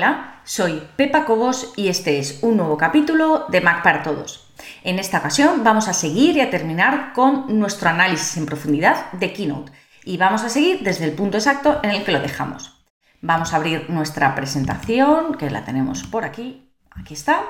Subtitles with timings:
[0.00, 4.50] Hola, soy Pepa Cobos y este es un nuevo capítulo de Mac para Todos.
[4.82, 9.34] En esta ocasión vamos a seguir y a terminar con nuestro análisis en profundidad de
[9.34, 9.72] Keynote
[10.06, 12.82] y vamos a seguir desde el punto exacto en el que lo dejamos.
[13.20, 17.42] Vamos a abrir nuestra presentación, que la tenemos por aquí, aquí está,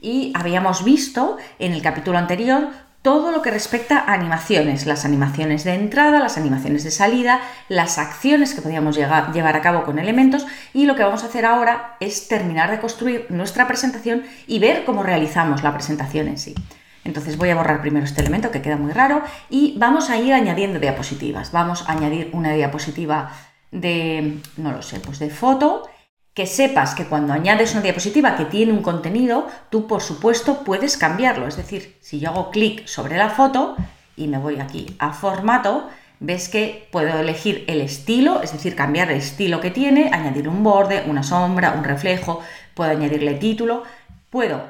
[0.00, 2.68] y habíamos visto en el capítulo anterior
[3.06, 7.98] todo lo que respecta a animaciones, las animaciones de entrada, las animaciones de salida, las
[7.98, 11.96] acciones que podíamos llevar a cabo con elementos y lo que vamos a hacer ahora
[12.00, 16.56] es terminar de construir nuestra presentación y ver cómo realizamos la presentación en sí.
[17.04, 20.34] Entonces voy a borrar primero este elemento que queda muy raro y vamos a ir
[20.34, 21.52] añadiendo diapositivas.
[21.52, 23.30] Vamos a añadir una diapositiva
[23.70, 25.88] de, no lo sé, pues de foto
[26.36, 30.98] que sepas que cuando añades una diapositiva que tiene un contenido, tú por supuesto puedes
[30.98, 31.48] cambiarlo.
[31.48, 33.74] Es decir, si yo hago clic sobre la foto
[34.18, 35.88] y me voy aquí a formato,
[36.20, 40.62] ves que puedo elegir el estilo, es decir, cambiar el estilo que tiene, añadir un
[40.62, 42.42] borde, una sombra, un reflejo,
[42.74, 43.84] puedo añadirle título,
[44.28, 44.62] puedo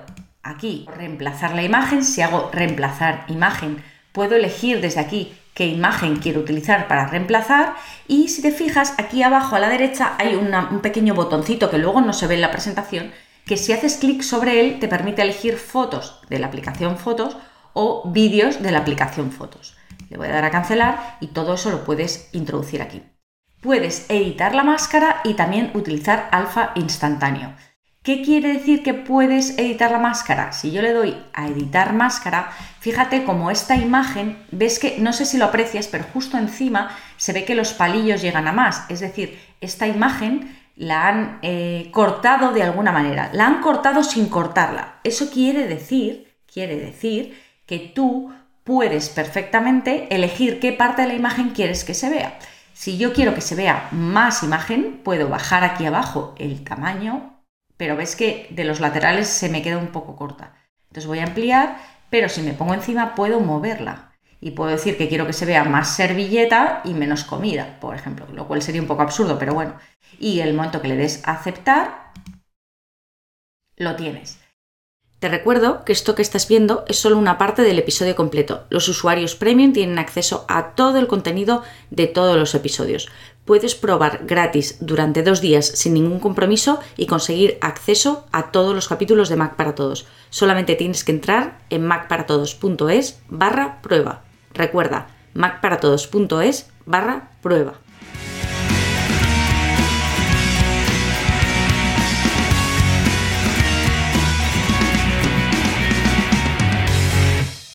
[0.45, 6.41] aquí reemplazar la imagen, si hago reemplazar imagen, puedo elegir desde aquí qué imagen quiero
[6.41, 7.75] utilizar para reemplazar
[8.07, 12.03] y si te fijas aquí abajo a la derecha hay un pequeño botoncito que luego
[12.03, 13.11] no se ve en la presentación
[13.47, 17.39] que si haces clic sobre él te permite elegir fotos de la aplicación fotos
[17.73, 19.77] o vídeos de la aplicación fotos.
[20.11, 23.03] Le voy a dar a cancelar y todo eso lo puedes introducir aquí.
[23.63, 27.55] Puedes editar la máscara y también utilizar alfa instantáneo.
[28.07, 30.53] ¿Qué quiere decir que puedes editar la máscara?
[30.53, 35.27] Si yo le doy a editar máscara, fíjate como esta imagen, ves que, no sé
[35.27, 38.85] si lo aprecias, pero justo encima se ve que los palillos llegan a más.
[38.91, 44.29] Es decir, esta imagen la han eh, cortado de alguna manera, la han cortado sin
[44.29, 45.01] cortarla.
[45.03, 51.51] Eso quiere decir, quiere decir que tú puedes perfectamente elegir qué parte de la imagen
[51.51, 52.39] quieres que se vea.
[52.73, 57.36] Si yo quiero que se vea más imagen, puedo bajar aquí abajo el tamaño
[57.77, 60.55] pero ves que de los laterales se me queda un poco corta.
[60.89, 61.77] Entonces voy a ampliar,
[62.11, 64.13] pero si me pongo encima puedo moverla.
[64.41, 68.27] Y puedo decir que quiero que se vea más servilleta y menos comida, por ejemplo,
[68.33, 69.77] lo cual sería un poco absurdo, pero bueno.
[70.19, 72.13] Y el momento que le des aceptar,
[73.77, 74.39] lo tienes.
[75.19, 78.67] Te recuerdo que esto que estás viendo es solo una parte del episodio completo.
[78.69, 83.09] Los usuarios premium tienen acceso a todo el contenido de todos los episodios.
[83.47, 88.89] Puedes probar gratis durante dos días sin ningún compromiso y conseguir acceso a todos los
[88.89, 90.07] capítulos de Mac para Todos.
[90.31, 94.25] Solamente tienes que entrar en macparatodos.es barra prueba.
[94.53, 97.75] Recuerda, macparatodos.es barra prueba.